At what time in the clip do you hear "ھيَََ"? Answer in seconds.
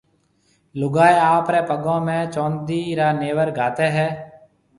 3.95-4.07